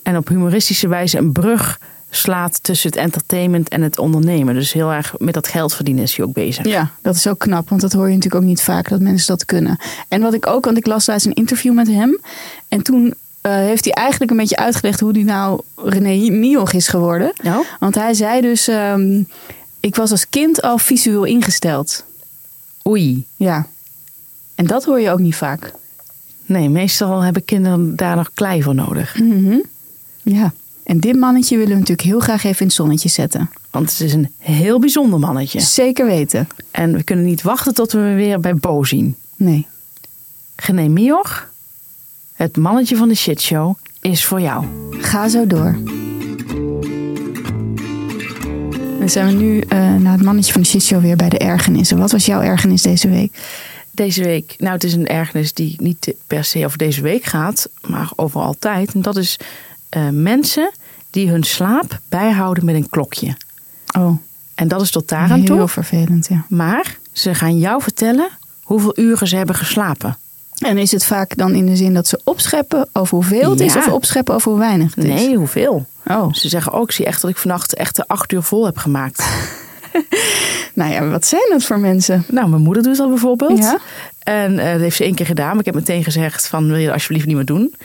[0.03, 4.53] en op humoristische wijze een brug slaat tussen het entertainment en het ondernemen.
[4.53, 6.65] Dus heel erg met dat geld verdienen is hij ook bezig.
[6.65, 9.27] Ja, dat is ook knap, want dat hoor je natuurlijk ook niet vaak dat mensen
[9.27, 9.79] dat kunnen.
[10.07, 12.19] En wat ik ook, want ik las laatst een interview met hem.
[12.67, 16.87] En toen eh, heeft hij eigenlijk een beetje uitgelegd hoe hij nou René Mioch is
[16.87, 17.33] geworden.
[17.41, 17.65] Nou?
[17.79, 19.21] Want hij zei dus, ehm,
[19.79, 22.05] ik was als kind al visueel ingesteld.
[22.87, 23.25] Oei.
[23.35, 23.67] Ja.
[24.55, 25.71] En dat hoor je ook niet vaak.
[26.45, 29.19] Nee, meestal hebben kinderen daar nog klei voor nodig.
[29.19, 29.57] Mhm.
[30.23, 30.53] Ja.
[30.87, 33.49] En dit mannetje willen we natuurlijk heel graag even in het zonnetje zetten.
[33.71, 35.59] Want het is een heel bijzonder mannetje.
[35.59, 36.47] Zeker weten.
[36.71, 39.15] En we kunnen niet wachten tot we hem weer bij Bo zien.
[39.35, 39.67] Nee.
[40.55, 41.49] Gené Mioch,
[42.33, 44.65] het mannetje van de shitshow, is voor jou.
[44.91, 45.77] Ga zo door.
[48.99, 51.97] Dan zijn we nu eh na het mannetje van de shitshow weer bij de ergernissen.
[51.97, 53.37] Wat was jouw ergernis deze week?
[53.91, 57.69] Deze week, nou het is een ergernis die niet per se over deze week gaat,
[57.87, 58.93] maar over altijd.
[58.93, 59.37] En dat is
[59.89, 60.71] eh, mensen
[61.09, 63.37] die hun slaap bijhouden met een klokje.
[63.97, 64.17] Oh,
[64.55, 65.67] En dat is tot daar aan heel toe.
[65.67, 66.45] vervelend, ja.
[66.49, 68.29] Maar ze gaan jou vertellen
[68.63, 70.17] hoeveel uren ze hebben geslapen.
[70.57, 73.75] En is het vaak dan in de zin dat ze opscheppen over hoeveel het is...
[73.75, 75.09] Of opscheppen over hoe weinig het is?
[75.09, 75.85] Nee, hoeveel?
[76.05, 78.65] Oh, Ze zeggen ook, ik zie echt dat ik vannacht echt de acht uur vol
[78.65, 79.25] heb gemaakt.
[80.73, 82.25] nou ja, wat zijn dat voor mensen?
[82.29, 83.57] Nou, mijn moeder doet dat bijvoorbeeld.
[83.57, 83.77] Ja?
[84.19, 85.49] En eh, dat heeft ze één keer gedaan.
[85.49, 87.75] Maar ik heb meteen gezegd van, wil je dat alsjeblieft niet meer doen?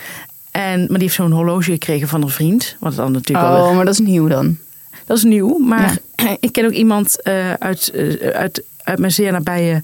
[0.52, 2.76] En, maar die heeft zo'n horloge gekregen van een vriend.
[2.80, 4.58] Wat dan natuurlijk Oh, maar dat is nieuw dan.
[5.06, 5.58] Dat is nieuw.
[5.58, 5.98] Maar
[6.40, 9.82] ik ken ook iemand eh, uit, eh, uit, uit mijn zeer nabije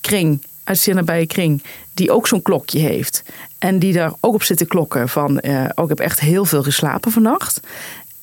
[0.00, 0.42] kring.
[0.64, 1.62] Uit zeer nabije kring.
[1.94, 3.22] Die ook zo'n klokje heeft.
[3.58, 5.42] En die daar ook op zit te klokken van...
[5.74, 7.60] oh, ik heb echt heel veel geslapen vannacht.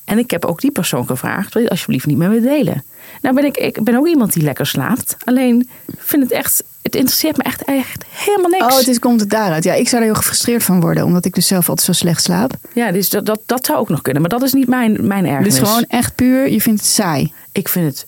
[0.05, 1.53] En ik heb ook die persoon gevraagd...
[1.53, 2.83] wil je het alsjeblieft niet met me delen?
[3.21, 5.17] Nou ben ik, ik ben ook iemand die lekker slaapt.
[5.23, 6.63] Alleen vind het echt...
[6.87, 8.73] Het interesseert me echt, echt helemaal niks.
[8.73, 9.63] Oh, het is, komt het daaruit.
[9.63, 12.23] Ja, ik zou er heel gefrustreerd van worden, omdat ik dus zelf altijd zo slecht
[12.23, 12.53] slaap.
[12.73, 14.21] Ja, dus dat, dat, dat zou ook nog kunnen.
[14.21, 15.53] Maar dat is niet mijn, mijn ergernis.
[15.53, 17.33] is gewoon echt puur, je vindt het saai.
[17.51, 18.07] Ik vind het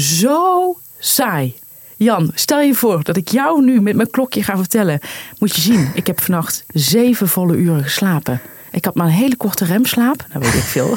[0.00, 1.54] zo saai.
[1.96, 5.00] Jan, stel je voor dat ik jou nu met mijn klokje ga vertellen.
[5.38, 8.40] Moet je zien, ik heb vannacht zeven volle uren geslapen.
[8.70, 10.26] Ik had maar een hele korte remslaap.
[10.32, 10.96] Dat weet ik veel.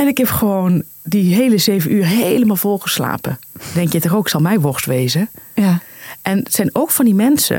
[0.00, 3.38] en ik heb gewoon die hele zeven uur helemaal vol geslapen.
[3.74, 5.30] Denk je toch ook, zal mij worst wezen?
[5.54, 5.78] Ja.
[6.22, 7.58] En het zijn ook van die mensen,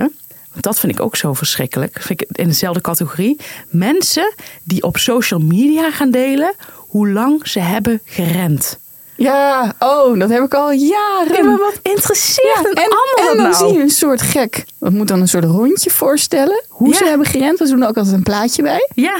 [0.51, 3.39] want dat vind ik ook zo verschrikkelijk, vind ik in dezelfde categorie.
[3.69, 8.79] Mensen die op social media gaan delen hoe lang ze hebben gerend.
[9.15, 11.35] Ja, oh, dat heb ik al jaren.
[11.35, 13.55] Ja, maar wat interesseert een en, ander en dan nou?
[13.55, 14.65] zie je een soort gek.
[14.79, 16.63] Dat moet dan een soort rondje voorstellen.
[16.67, 16.97] Hoe Ja.
[16.97, 17.59] ze hebben gerend.
[17.59, 18.89] We doen er ook altijd een plaatje bij.
[18.95, 19.17] Ja,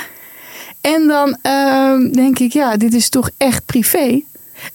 [0.82, 4.22] En dan ehm, denk ik, ja, dit is toch echt privé.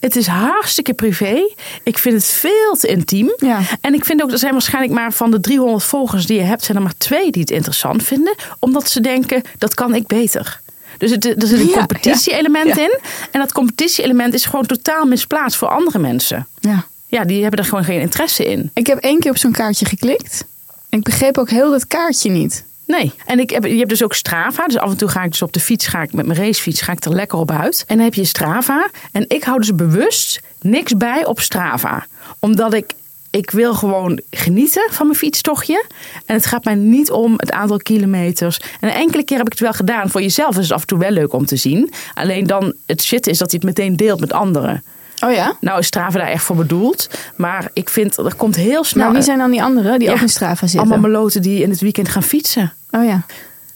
[0.00, 1.54] Het is hartstikke privé.
[1.82, 3.34] Ik vind het veel te intiem.
[3.36, 3.60] Ja.
[3.80, 6.64] En ik vind ook, er zijn waarschijnlijk maar van de 300 volgers die je hebt,
[6.64, 8.34] zijn er maar twee die het interessant vinden.
[8.58, 10.60] Omdat ze denken, dat kan ik beter.
[10.98, 12.82] Dus het, er zit een Ja, competitie-element ja.
[12.82, 12.98] in.
[13.30, 16.46] En dat competitie-element is gewoon totaal misplaatst voor andere mensen.
[16.60, 16.86] Ja.
[17.06, 18.70] Ja, die hebben er gewoon geen interesse in.
[18.74, 20.44] Ik heb één keer op zo'n kaartje geklikt.
[20.88, 22.64] En ik begreep ook heel dat kaartje niet.
[22.86, 23.12] Nee.
[23.26, 24.66] En ik heb, je hebt dus ook Strava.
[24.66, 26.80] Dus af en toe ga ik dus op de fiets, ga ik met mijn racefiets,
[26.80, 27.84] ga ik er lekker op uit.
[27.86, 28.90] En dan heb je Strava.
[29.12, 32.06] En ik hou dus bewust niks bij op Strava.
[32.38, 32.92] Omdat ik,
[33.30, 35.84] ik wil gewoon genieten van mijn fietstochtje.
[36.26, 38.58] En het gaat mij niet om het aantal kilometers.
[38.80, 40.10] En een enkele keer heb ik het wel gedaan.
[40.10, 41.90] Voor jezelf is het af en toe wel leuk om te zien.
[42.14, 44.82] Alleen dan, het shit is dat hij het meteen deelt met anderen.
[45.24, 45.56] Oh ja?
[45.60, 47.08] Nou is Strava daar echt voor bedoeld.
[47.36, 49.02] Maar ik vind, er komt heel snel...
[49.02, 50.80] Nou, wie zijn dan die anderen die Ja, ook in Strava zitten?
[50.80, 52.72] Allemaal meloten die in het weekend gaan fietsen.
[52.90, 53.22] Oh ja.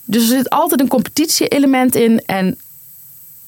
[0.04, 2.22] Dus er zit altijd een competitie-element in.
[2.26, 2.58] En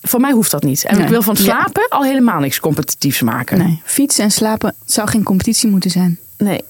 [0.02, 0.84] voor mij hoeft dat niet.
[0.84, 1.04] En Nee.
[1.04, 1.42] ik wil van Ja.
[1.42, 3.58] slapen al helemaal niks competitiefs maken.
[3.58, 6.18] Nee, fietsen en slapen zou geen competitie moeten zijn.
[6.38, 6.60] Nee.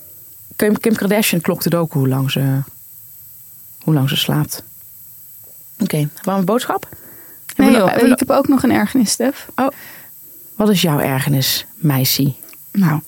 [0.57, 2.59] Kim, Kardashian klokt het ook hoe lang ze,
[3.83, 4.63] hoe lang ze slaapt.
[5.79, 6.89] Oké, hebben we een boodschap?
[7.57, 9.47] Nee, joh, ik heb ook nog een ergernis, Stef.
[9.57, 9.67] oh,
[10.62, 12.33] wat is jouw ergernis, meisje?
[12.72, 13.01] Nou,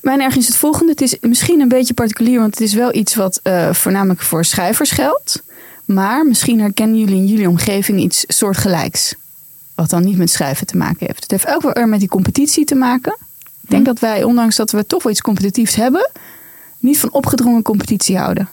[0.00, 0.92] mijn ergernis is het volgende.
[0.92, 4.44] Het is misschien een beetje particulier, want het is wel iets wat eh, voornamelijk voor
[4.44, 5.42] schrijvers geldt.
[5.84, 9.14] Maar misschien herkennen jullie in jullie omgeving iets soortgelijks.
[9.74, 11.22] Wat dan niet met schrijven te maken heeft.
[11.22, 13.16] Het heeft ook wel er met die competitie te maken.
[13.62, 16.10] Ik denk dat wij, ondanks dat we toch wel iets competitiefs hebben,
[16.78, 18.48] niet van opgedrongen competitie houden.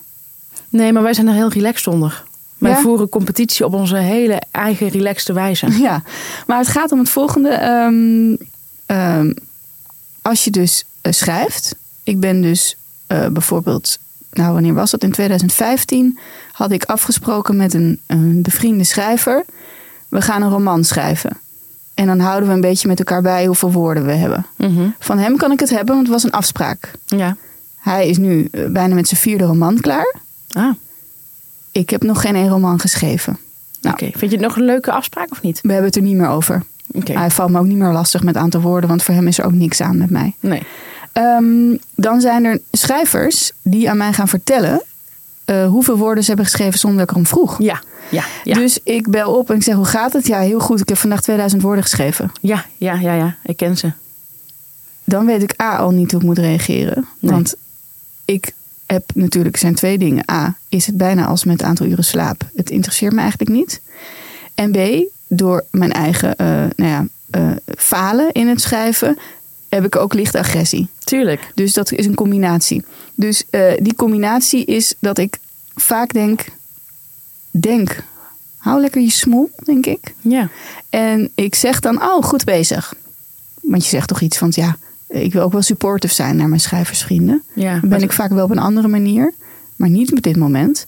[0.69, 2.23] Nee, maar wij zijn er heel relaxed onder.
[2.59, 2.79] Wij Ja?
[2.81, 5.67] voeren competitie op onze hele eigen relaxte wijze.
[5.81, 6.03] Ja,
[6.47, 7.49] maar het gaat om het volgende.
[7.49, 8.35] Ehm,
[8.85, 9.33] ehm,
[10.21, 11.75] als je dus eh, schrijft.
[12.03, 12.75] Ik ben dus
[13.07, 13.97] eh, bijvoorbeeld,
[14.31, 15.03] nou wanneer was dat?
[15.03, 16.19] In 2015
[16.51, 19.45] had ik afgesproken met een, een bevriende schrijver.
[20.07, 21.37] We gaan een roman schrijven.
[21.93, 24.45] En dan houden we een beetje met elkaar bij hoeveel woorden we hebben.
[24.55, 24.89] Mhm.
[24.99, 26.91] Van hem kan ik het hebben, want het was een afspraak.
[27.05, 27.37] Ja.
[27.79, 30.15] Hij is nu eh, bijna met zijn vierde roman klaar.
[30.49, 30.73] Ah,
[31.71, 33.37] Ik heb nog geen één roman geschreven.
[33.81, 33.97] Nou.
[33.97, 35.59] Vind je het nog een leuke afspraak of niet?
[35.61, 36.63] we hebben het er niet meer over.
[37.03, 39.45] Hij valt me ook niet meer lastig met aantal woorden, want voor hem is er
[39.45, 40.35] ook niks aan met mij.
[40.39, 40.63] Nee.
[41.11, 44.81] Ehm, dan zijn er schrijvers die aan mij gaan vertellen
[45.45, 47.61] eh, hoeveel woorden ze hebben geschreven zonder dat ik erom vroeg.
[47.61, 48.53] Ja, ja, ja.
[48.53, 50.27] Dus ik bel op en ik zeg: Hoe gaat het?
[50.27, 50.79] Ja, heel goed.
[50.79, 52.31] Ik heb vandaag 2000 woorden geschreven.
[52.41, 53.35] Ja, ja, ja, ja.
[53.43, 53.91] Ik ken ze.
[55.03, 57.07] Dan weet ik A al niet hoe ik moet reageren.
[57.19, 57.31] Nee.
[57.31, 57.55] Want
[58.25, 58.53] ik
[58.91, 60.31] heb natuurlijk zijn twee dingen.
[60.31, 62.49] A, is het bijna als met het aantal uren slaap.
[62.55, 63.81] Het interesseert me eigenlijk niet.
[64.55, 64.77] En B,
[65.27, 69.17] door mijn eigen eh, nou ja, eh, falen in het schrijven,
[69.69, 70.87] heb ik ook lichte agressie.
[71.03, 71.51] Tuurlijk.
[71.55, 72.83] Dus dat is een combinatie.
[73.15, 75.37] Dus eh, die combinatie is dat ik
[75.75, 76.45] vaak denk:
[77.51, 78.03] denk,
[78.57, 80.13] hou lekker je smoel, denk ik.
[80.21, 80.49] Ja.
[80.89, 82.93] En ik zeg dan: oh, goed bezig.
[83.61, 84.77] Want je zegt toch iets van: ja,
[85.09, 87.43] ik wil ook wel supportive zijn naar mijn schrijversvrienden.
[87.53, 87.79] Ja.
[87.79, 89.33] Dan ben ik vaak wel op een andere manier,
[89.75, 90.87] maar niet op dit moment.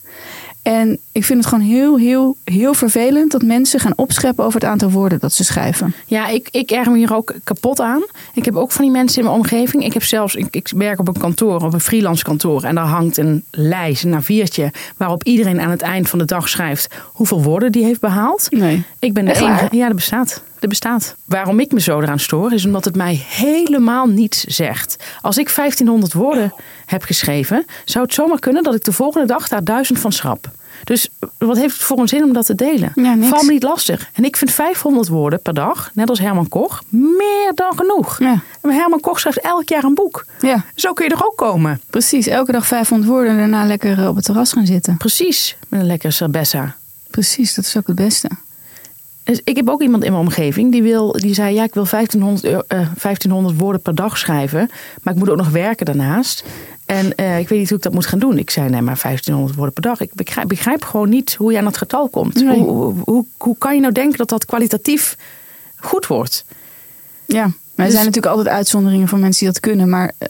[0.62, 4.70] En ik vind het gewoon heel, heel, heel vervelend dat mensen gaan opscheppen over het
[4.70, 5.94] aantal woorden dat ze schrijven.
[6.06, 8.04] Ja, ik, ik erger me hier ook kapot aan.
[8.34, 9.84] Ik heb ook van die mensen in mijn omgeving.
[9.84, 12.64] Ik heb zelfs, ik, ik werk op een kantoor, op een freelance kantoor.
[12.64, 16.50] En daar hangt een lijst, een A4'tje, waarop iedereen aan het eind van de dag
[16.50, 18.48] schrijft hoeveel woorden die heeft behaald.
[18.50, 18.84] Nee.
[19.00, 19.68] Ik ben de enige.
[19.72, 20.44] Ja, dat bestaat.
[20.60, 21.16] Dat bestaat.
[21.26, 24.96] Waarom ik me zo eraan stoor, is omdat het mij helemaal niets zegt.
[25.22, 26.54] Als ik 1500 woorden
[26.86, 30.52] heb geschreven, zou het zomaar kunnen dat ik de volgende dag daar duizend van schrap.
[30.84, 32.92] Dus wat heeft het voor een zin om dat te delen?
[32.96, 33.18] Ja.
[33.20, 34.10] Val me niet lastig.
[34.14, 38.20] En ik vind 500 woorden per dag, net als Herman Koch, meer dan genoeg.
[38.20, 38.42] Ja.
[38.62, 40.26] Maar Herman Koch schrijft elk jaar een boek.
[40.40, 41.82] Ja, Zo kun je er ook komen.
[41.90, 42.28] precies.
[42.28, 44.98] Elke dag 500 woorden en daarna lekker eh, op het terras gaan zitten.
[44.98, 46.76] Precies, met een lekkere cerbessa.
[47.10, 48.30] Precies, dat is ook het beste.
[49.24, 51.86] Dus ik heb ook iemand in mijn omgeving die, wil, die zei: Ja, ik wil
[51.90, 54.70] 1500, euro- eh, 1500 woorden per dag schrijven.
[55.02, 56.44] Maar ik moet ook nog werken daarnaast.
[56.86, 58.38] En eh, ik weet niet hoe ik dat moet gaan doen.
[58.38, 60.00] Ik zei: Nee, maar 1500 woorden per dag.
[60.02, 62.36] Ik begrijp, begrijp gewoon niet hoe je aan dat getal komt.
[62.36, 62.58] Nee.
[62.60, 65.18] Hoe, hoe, hoe, hoe kan je nou denken dat dat kwalitatief
[65.76, 66.46] goed wordt?
[67.26, 70.28] Ja, maar er Dus- zijn natuurlijk altijd uitzonderingen voor mensen die dat kunnen, maar eh,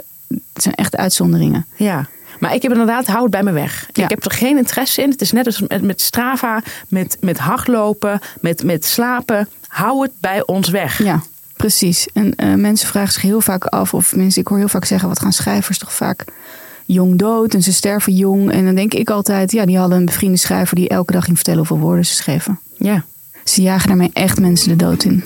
[0.53, 1.65] het zijn echt uitzonderingen.
[1.75, 2.09] Ja.
[2.41, 3.89] Maar ik heb inderdaad, hou het bij me weg.
[3.91, 4.03] Ja.
[4.03, 5.09] Ik heb er geen interesse in.
[5.09, 9.49] Het is net als met, met Strava, met, met hardlopen, met, met slapen.
[9.67, 11.03] Hou het bij ons weg.
[11.03, 11.21] Ja,
[11.55, 12.07] precies.
[12.13, 15.09] En eh, mensen vragen zich heel vaak af, of mensen, ik hoor heel vaak zeggen,
[15.09, 16.25] wat gaan schrijvers toch vaak
[16.85, 18.51] jong dood en ze sterven jong.
[18.51, 21.35] En dan denk ik altijd, ja, die hadden een bevriende schrijver die elke dag ging
[21.35, 22.59] vertellen hoeveel woorden ze schreven.
[22.77, 23.03] Ja.
[23.43, 25.23] Ze jagen daarmee echt mensen de dood in.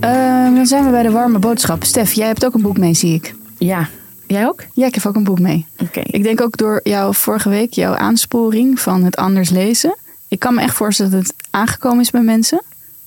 [0.00, 1.84] Ehm, dan zijn we bij de warme boodschap.
[1.84, 3.34] Stef, jij hebt ook een boek mee, zie ik.
[3.58, 3.88] Ja.
[4.28, 4.64] Jij ook?
[4.72, 5.66] Ja, ik heb ook een boek mee.
[5.78, 6.00] Oké.
[6.00, 9.96] Ik denk ook door jouw vorige week, jouw aansporing van het anders lezen.
[10.28, 12.62] Ik kan me echt voorstellen dat het aangekomen is bij mensen.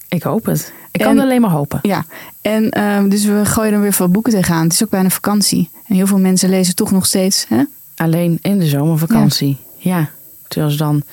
[0.09, 0.73] Ik hoop het.
[0.91, 1.79] Ik En- kan alleen maar hopen.
[1.81, 2.05] Ja,
[2.41, 4.63] en ehm, dus we gooien er weer veel boeken tegenaan.
[4.63, 5.69] Het is ook bijna vakantie.
[5.87, 7.45] En heel veel mensen lezen toch nog steeds.
[7.49, 7.63] Hè?
[7.95, 9.57] Alleen in de zomervakantie.
[9.77, 10.09] Ja.
[10.47, 11.03] Terwijl ze dan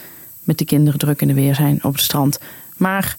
[0.42, 2.38] met de kinderen druk in de weer zijn op het strand.
[2.76, 3.16] Maar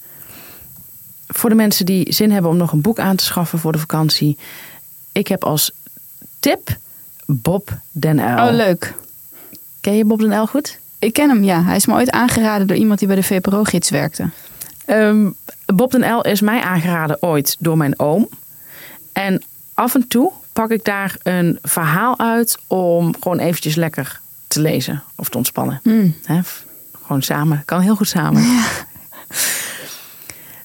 [1.28, 3.78] voor de mensen die zin hebben om nog een boek aan te schaffen voor de
[3.80, 4.38] vakantie.
[5.12, 5.72] Ik heb als
[6.40, 6.78] tip
[7.26, 8.48] Bob den Uyl.
[8.48, 8.94] Oh, leuk.
[9.82, 10.80] Ken je Bob den Uyl goed?
[11.00, 11.64] Ik ken hem, ja.
[11.64, 14.30] Hij is me ooit aangeraden door iemand die bij de VPRO-gids werkte.
[14.86, 15.30] Ehm,
[15.66, 18.30] Bob den Uyl is mij aangeraden ooit door mijn oom.
[19.14, 24.60] En af en toe pak ik daar een verhaal uit om gewoon eventjes lekker te
[24.62, 25.80] lezen of te ontspannen.
[26.24, 26.66] Hè, f-
[27.04, 27.62] gewoon samen.
[27.66, 28.44] Kan heel goed samen.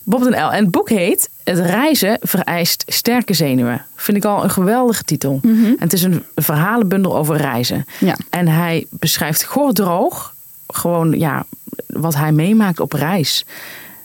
[0.05, 0.53] Bob den Uyl.
[0.53, 3.85] En het boek heet Het reizen vereist sterke zenuwen.
[3.95, 5.41] Vind ik al een geweldige titel.
[5.43, 7.87] En het is een verhalenbundel over reizen.
[8.01, 8.17] Ja.
[8.31, 10.35] En hij beschrijft gordroog
[10.67, 11.45] gewoon ja,
[11.87, 13.45] wat hij meemaakt op reis.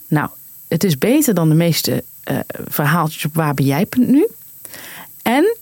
[0.07, 0.29] Nou,
[0.67, 4.27] het is beter dan de meeste eh, verhaaltjes op waar ben jij.nu.
[5.21, 5.57] En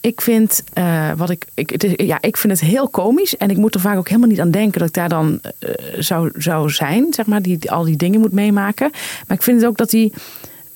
[0.00, 3.36] ik vind, eh, wat ik, ik, het is, ja, ik vind het heel komisch.
[3.36, 5.70] En ik moet er vaak ook helemaal niet aan denken dat ik daar dan eh,
[5.98, 7.06] zou, zou zijn.
[7.10, 8.90] Zeg maar, die, die al die dingen moet meemaken.
[9.26, 10.12] Maar ik vind het ook dat die.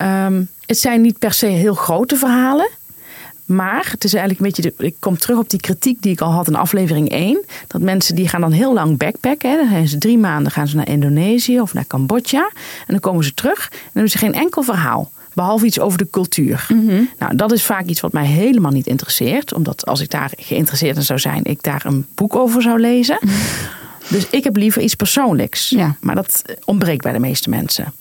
[0.02, 2.68] Ehm, het zijn niet per se heel grote verhalen.
[3.44, 4.74] Maar het is eigenlijk een beetje.
[4.76, 7.44] De, ik kom terug op die kritiek die ik al had in aflevering 1.
[7.66, 9.50] Dat mensen die gaan dan heel lang backpacken.
[9.50, 9.56] Hè.
[9.56, 12.50] Dan zijn ze drie maanden gaan ze naar Indonesië of naar Cambodja.
[12.86, 13.68] En dan komen ze terug.
[13.70, 15.10] En dan hebben ze geen enkel verhaal.
[15.34, 16.66] Behalve iets over de cultuur.
[17.18, 19.54] Nou, dat is vaak iets wat mij helemaal niet interesseert.
[19.54, 23.18] Omdat als ik daar geïnteresseerd in zou zijn, ik daar een boek over zou lezen.
[24.08, 25.68] Dus ik heb liever iets persoonlijks.
[25.68, 25.96] Ja.
[26.00, 27.92] Maar dat ontbreekt bij de meeste mensen.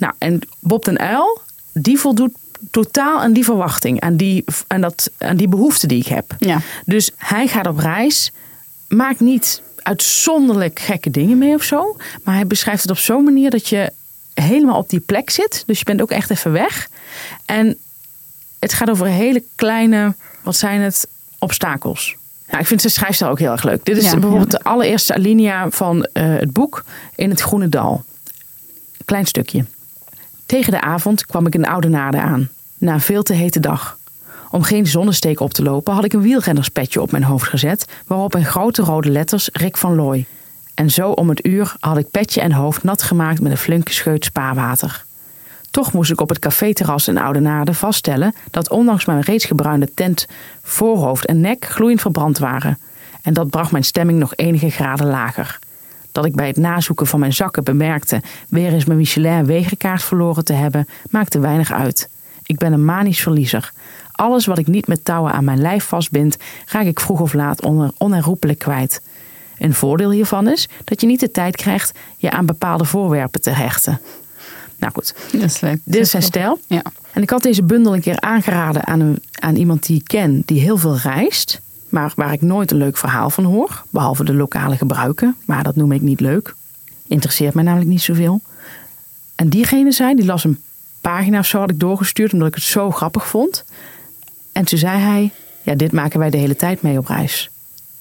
[0.00, 1.40] Nou, en Bob den Uyl,
[1.72, 2.32] die voldoet
[2.70, 4.00] totaal aan die verwachting.
[4.00, 6.34] Aan die, aan dat, aan die behoefte die ik heb.
[6.38, 6.60] Ja.
[6.84, 8.32] Dus hij gaat op reis.
[8.88, 11.96] Maakt niet uitzonderlijk gekke dingen mee of zo.
[12.24, 13.92] Maar hij beschrijft het op zo'n manier dat je
[14.34, 15.62] helemaal op die plek zit.
[15.66, 16.88] Dus je bent ook echt even weg.
[17.44, 17.76] En
[18.58, 21.08] het gaat over hele kleine, wat zijn het,
[21.38, 22.16] obstakels.
[22.46, 23.84] Nou, ik vind zijn schrijfstijl ook heel erg leuk.
[23.84, 24.58] Dit is Ja, bijvoorbeeld ja.
[24.58, 26.84] de allereerste alinea van eh, het boek
[27.14, 28.04] In het Groene Dal.
[29.04, 29.64] Klein stukje.
[30.50, 32.48] Tegen de avond kwam ik in Oudenaarde aan.
[32.78, 33.98] Na een veel te hete dag.
[34.50, 37.86] Om geen zonnesteek op te lopen had ik een wielrennerspetje op mijn hoofd gezet...
[38.06, 40.26] waarop in grote rode letters Rick van Looy.
[40.74, 43.92] En zo om het uur had ik petje en hoofd nat gemaakt met een flinke
[43.92, 45.04] scheut spaarwater.
[45.70, 50.26] Toch moest ik op het caféterras in Oudenaarde vaststellen dat ondanks mijn reeds gebruinde tent
[50.62, 52.78] voorhoofd en nek gloeiend verbrand waren.
[53.22, 55.58] En dat bracht mijn stemming nog enige graden lager.
[56.12, 60.44] Dat ik bij het nazoeken van mijn zakken bemerkte weer eens mijn Michelin wegenkaart verloren
[60.44, 62.08] te hebben, maakte weinig uit.
[62.42, 63.72] Ik ben een manisch verliezer.
[64.12, 67.62] Alles wat ik niet met touwen aan mijn lijf vastbind, raak ik vroeg of laat
[67.62, 69.02] on- onherroepelijk kwijt.
[69.58, 73.50] Een voordeel hiervan is dat je niet de tijd krijgt je aan bepaalde voorwerpen te
[73.50, 74.00] hechten.
[74.76, 76.58] Nou goed, is dit is zijn stijl.
[76.66, 76.82] Ja.
[77.12, 80.42] En ik had deze bundel een keer aangeraden aan, een, aan iemand die ik ken,
[80.46, 81.60] die heel veel reist.
[81.90, 83.84] Maar waar ik nooit een leuk verhaal van hoor.
[83.90, 85.36] Behalve de lokale gebruiken.
[85.44, 86.54] Maar dat noem ik niet leuk.
[87.06, 88.40] Interesseert mij namelijk niet zoveel.
[89.34, 90.62] En diegene zei, die las een
[91.00, 92.32] pagina of zo had ik doorgestuurd.
[92.32, 93.64] Omdat ik het zo grappig vond.
[94.52, 95.30] En toen zei hij,
[95.62, 97.50] ja dit maken wij de hele tijd mee op reis.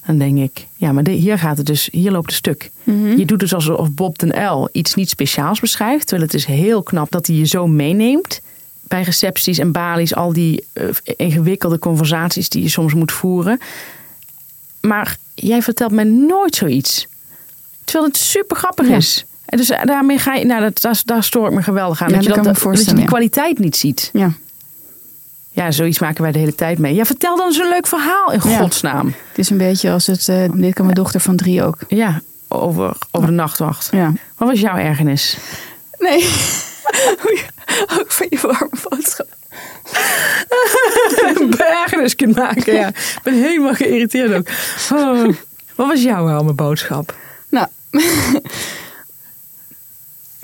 [0.06, 2.72] Dan denk ik, ja maar hier gaat het dus, hier loopt het stuk.
[3.18, 6.08] Je doet dus alsof Bob den Uyl iets niet speciaals beschrijft.
[6.08, 8.42] Terwijl het is heel knap dat hij je zo meeneemt
[8.90, 13.60] bij recepties en balies, al die eh, ingewikkelde conversaties die je soms moet voeren.
[14.82, 17.08] Maar jij vertelt mij nooit zoiets.
[17.84, 18.96] Terwijl het super grappig Ja.
[18.96, 19.26] is.
[19.46, 22.08] En dus eh, daarmee ga je, nou, dat, daar, daar stoor ik me geweldig aan.
[22.10, 24.10] Ja, dat, je dat dat, dat je die kwaliteit niet ziet.
[24.14, 24.32] Ja.
[25.52, 26.96] Ja, zoiets maken wij de hele tijd mee.
[26.96, 29.08] Ja, vertel dan eens een leuk verhaal in godsnaam.
[29.08, 30.28] Het is een beetje als het...
[30.28, 31.78] eh, dit kan mijn dochter van drie ook.
[31.88, 33.90] Ja, over, over de nachtwacht.
[33.92, 34.14] Ja.
[34.38, 35.38] Wat was jouw ergernis?
[35.98, 36.30] Nee.
[38.00, 39.28] ook van je warme boodschap.
[41.82, 42.88] ergernis kunt maken, ja.
[42.88, 44.48] Ik ben helemaal geïrriteerd ook.
[44.94, 45.34] Oh.
[45.76, 47.16] Wat was jouw warme boodschap?
[47.50, 47.68] Nou,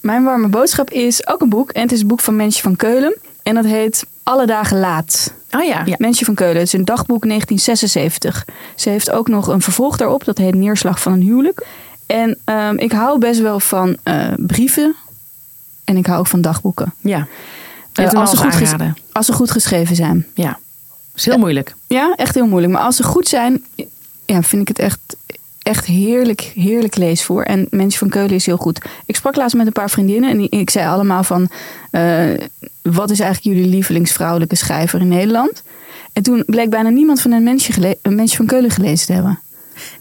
[0.02, 1.72] mijn warme boodschap is ook een boek.
[1.72, 3.18] En het is een boek van Mensje van Keulen.
[3.44, 5.34] En dat heet Alle Dagen Laat.
[5.52, 5.82] Oh ja.
[5.86, 6.58] Ja, Mensje van Keulen.
[6.58, 8.46] Het is een dagboek 1976.
[8.76, 10.26] Ze heeft ook nog een vervolg daarop.
[10.26, 11.66] Dat heet Neerslag van een huwelijk.
[12.06, 14.96] En ehm, ik hou best wel van eh, brieven.
[15.86, 16.93] En ik hou ook van dagboeken.
[17.02, 17.28] Ja.
[17.93, 18.69] Eh, als, ze goed ges-
[19.12, 20.26] als ze goed geschreven zijn.
[20.34, 20.60] Ja.
[21.15, 21.76] is heel moeilijk.
[21.88, 22.74] Ja, echt heel moeilijk.
[22.74, 23.63] Maar als ze goed zijn,
[24.26, 25.00] ja, vind ik het echt,
[25.62, 27.45] echt heerlijk, heerlijk leesvoer.
[27.45, 28.80] En Mensje van Keulen is heel goed.
[29.06, 31.50] Ik sprak laatst met een paar vriendinnen en ik zei allemaal van...
[31.91, 32.30] eh,
[32.82, 35.63] wat is eigenlijk jullie lievelingsvrouwelijke schrijver in Nederland?
[36.13, 39.13] En toen bleek bijna niemand van een mensje, gele- een mensje van Keulen gelezen te
[39.13, 39.39] hebben.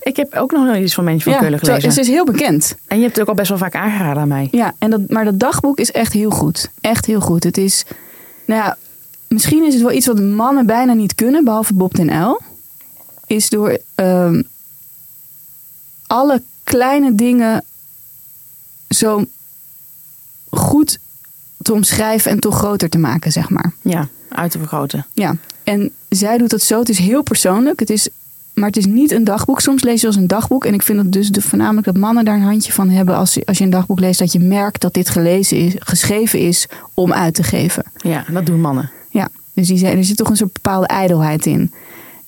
[0.01, 1.89] Ik heb ook nog nooit iets van Mensje van Ja, Keulen zo- gelezen.
[1.89, 2.75] het is heel bekend.
[2.87, 4.49] En je hebt het ook al best wel vaak aangeraden aan mij.
[4.51, 6.71] Ja, en dat, maar dat dagboek is echt heel goed.
[6.81, 7.45] Echt heel goed.
[7.45, 7.85] Het is,
[8.47, 8.77] nou ja,
[9.29, 12.41] misschien is het wel iets wat mannen bijna niet kunnen, behalve Bob den L.
[13.27, 14.43] Is door ehm,
[16.07, 17.65] alle kleine dingen
[18.89, 19.25] zo
[20.51, 20.99] goed
[21.63, 23.73] te omschrijven en toch groter te maken, zeg maar.
[23.83, 25.07] Ja, uit te vergroten.
[25.13, 26.79] Ja, en zij doet dat zo.
[26.79, 27.81] Het is heel persoonlijk.
[27.81, 28.09] Het is,
[28.55, 29.61] maar het is niet een dagboek.
[29.61, 30.65] Soms lees je als een dagboek.
[30.65, 33.17] En ik vind dat dus de, voornamelijk dat mannen daar een handje van hebben.
[33.17, 36.39] Als, je- als je een dagboek leest, dat je merkt dat dit gelezen is, geschreven
[36.39, 37.85] is om uit te geven.
[37.97, 38.91] Ja, dat doen mannen.
[39.11, 41.73] Ja, dus die, zijn- er zit toch een soort bepaalde ijdelheid in.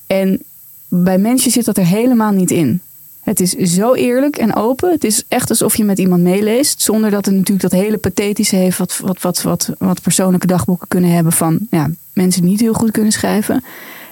[0.06, 0.42] En
[0.88, 2.80] bij mensen zit dat er helemaal niet in.
[3.22, 4.90] Het is zo eerlijk en open.
[4.90, 6.82] Het is echt alsof je met iemand meeleest.
[6.82, 8.78] Zonder dat het natuurlijk dat hele pathetische heeft.
[8.78, 12.72] Wat, wat, wat, wat, wat persoonlijke dagboeken kunnen hebben van ja, mensen die niet heel
[12.72, 13.64] goed kunnen schrijven.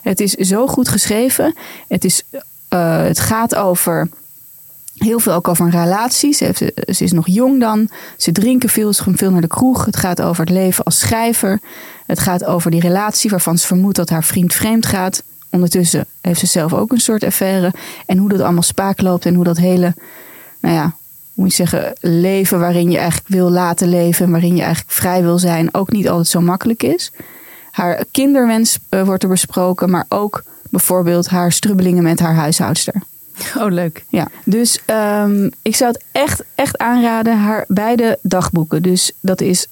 [0.05, 1.55] Het is zo goed geschreven.
[1.89, 2.23] Het, is,
[2.69, 4.09] eh, het gaat over
[4.95, 6.33] heel veel ook over een relatie.
[6.33, 7.89] Ze, is nog jong dan.
[8.17, 9.85] Ze drinken veel, ze gaan veel naar de kroeg.
[9.85, 11.61] Het gaat over het leven als schrijver.
[12.07, 15.23] Het gaat over die relatie waarvan ze vermoedt dat haar vriend vreemd gaat.
[15.51, 17.73] Ondertussen heeft ze zelf ook een soort affaire.
[18.07, 19.95] En hoe dat allemaal spaak loopt en hoe dat hele,
[20.61, 20.83] nou ja,
[21.35, 24.25] hoe moet je zeggen, leven waarin je eigenlijk wil laten leven.
[24.25, 27.13] En waarin je eigenlijk vrij wil zijn, ook niet altijd zo makkelijk is.
[27.75, 32.95] Haar kinderwens eh, wordt er besproken, maar ook bijvoorbeeld haar strubbelingen met haar huishoudster.
[33.59, 34.05] Oh, leuk.
[34.09, 38.83] Ja, dus ehm, ik zou het echt, echt aanraden, haar beide dagboeken.
[38.83, 39.67] Dus dat is,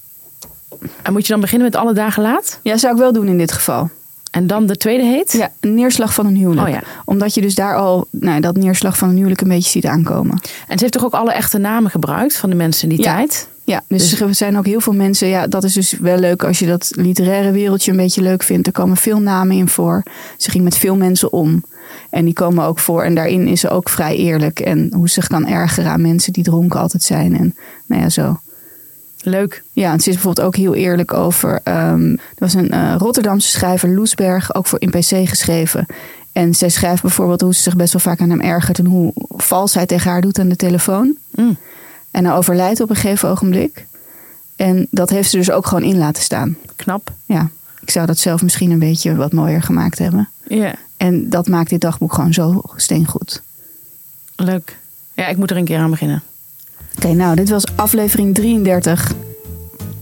[1.03, 2.59] En moet je dan beginnen met alle dagen laat?
[2.63, 3.91] ja, zou ik wel doen in dit geval.
[4.31, 5.33] En dan de tweede heet?
[5.33, 6.67] Ja, neerslag van een huwelijk.
[6.69, 6.83] Oh ja.
[7.05, 10.41] Omdat je dus daar al nou, dat neerslag van een huwelijk een beetje ziet aankomen.
[10.69, 13.15] En ze heeft toch ook alle echte namen gebruikt van de mensen in die Ja.
[13.17, 13.49] tijd?
[13.65, 15.29] Ja, dus, Dus- er zijn ook heel veel mensen.
[15.29, 18.67] Ja, dat is dus wel leuk als je dat literaire wereldje een beetje leuk vindt.
[18.67, 20.03] Er komen veel namen in voor.
[20.37, 21.65] Ze ging met veel mensen om.
[22.11, 23.03] En die komen ook voor.
[23.03, 24.61] En daarin is ze ook vrij eerlijk.
[24.61, 27.39] En hoe ze zich kan ergeren aan mensen die dronken altijd zijn.
[27.39, 27.55] En
[27.87, 28.41] nou ja, zo.
[29.25, 29.63] Leuk.
[29.73, 31.61] Ja, en ze is bijvoorbeeld ook heel eerlijk over.
[31.63, 35.87] ehm er was een eh, Rotterdamse schrijver, Loesberg, ook voor in PC geschreven.
[36.33, 38.79] En zij schrijft bijvoorbeeld hoe ze zich best wel vaak aan hem ergert.
[38.79, 41.17] En hoe vals hij tegen haar doet aan de telefoon.
[41.31, 41.57] Mm.
[42.13, 43.87] En hij overlijdt op een gegeven ogenblik.
[44.57, 46.57] En dat heeft ze dus ook gewoon in laten staan.
[46.77, 47.13] Knap.
[47.27, 47.49] Ja,
[47.81, 50.29] ik zou dat zelf misschien een beetje wat mooier gemaakt hebben.
[50.49, 53.43] Ja, En dat maakt dit dagboek gewoon zo steengoed.
[54.37, 54.79] leuk.
[55.15, 56.23] Ja, ik moet er een keer aan beginnen.
[56.97, 59.13] Oké, nou, dit was aflevering 33.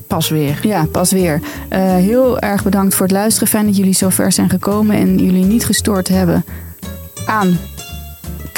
[0.06, 0.58] Pas weer.
[0.66, 1.40] Ja, pas weer.
[1.68, 3.48] Eh, heel erg bedankt voor het luisteren.
[3.48, 6.44] Fijn dat jullie zo ver zijn gekomen en jullie niet gestoord hebben
[7.26, 7.58] aan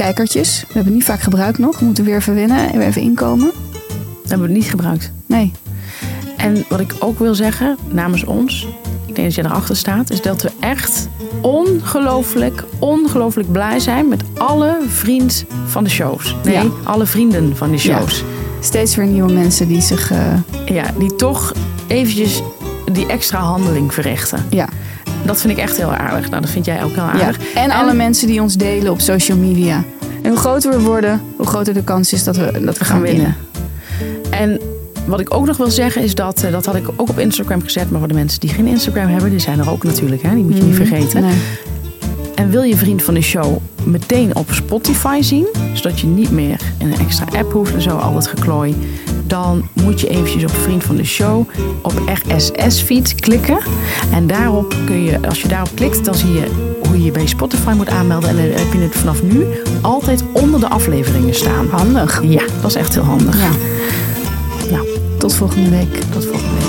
[0.02, 0.60] kijkertjes.
[0.60, 1.78] We hebben het niet vaak gebruikt nog.
[1.78, 3.50] We moeten weer verwinnen en weer even inkomen.
[4.22, 5.12] Dat hebben we niet gebruikt.
[5.26, 5.52] Nee.
[6.36, 8.66] En wat ik ook wil zeggen, namens ons,
[9.06, 11.08] ik denk dat je erachter staat, is dat we echt
[11.40, 16.36] ongelooflijk, ongelooflijk blij zijn met alle vriend van de shows.
[16.44, 16.64] Nee, Ja.
[16.84, 18.24] alle vrienden van de shows.
[18.60, 20.10] Steeds weer nieuwe mensen die zich.
[20.10, 20.18] eh,
[20.66, 20.84] Ja.
[20.98, 21.52] die toch
[21.86, 22.42] eventjes
[22.92, 24.46] die extra handeling verrichten.
[24.50, 24.68] ja,
[25.24, 26.30] Dat vind ik echt heel aardig.
[26.30, 27.10] Nou, dat vind jij ook heel ja.
[27.12, 27.54] aardig.
[27.54, 29.84] En, alle mensen die ons delen op social media.
[30.22, 33.00] En hoe groter we worden, hoe groter de kans is dat we, dat we gaan
[33.00, 33.36] winnen.
[34.30, 34.60] En
[35.04, 37.62] wat ik ook nog wil zeggen is dat, eh, dat had ik ook op Instagram
[37.62, 37.90] gezet.
[37.90, 40.22] Maar voor de mensen die geen Instagram hebben, die zijn er ook natuurlijk.
[40.22, 40.34] Hè?
[40.34, 41.22] Die moet je niet vergeten.
[41.22, 41.34] Nee.
[42.34, 46.60] En wil je vriend van de show meteen op Spotify zien, zodat je niet meer
[46.78, 48.76] in een extra app hoeft en zo al dat geklooi,
[49.26, 51.48] dan moet je eventjes op vriend van de show
[51.82, 53.58] op RSS-feed klikken.
[54.12, 56.46] En daarop kun je, als je daarop klikt, dan zie je
[56.86, 58.28] hoe je je bij Spotify moet aanmelden.
[58.28, 59.46] En dan heb je het vanaf nu
[59.80, 61.66] altijd onder de afleveringen staan.
[61.70, 62.22] Handig.
[62.24, 63.38] Ja, dat is echt heel handig.
[63.38, 63.50] Ja.
[64.70, 64.86] Nou,
[65.18, 66.00] Tot volgende week.
[66.10, 66.61] tot volgende